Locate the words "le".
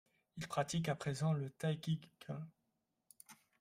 1.31-1.51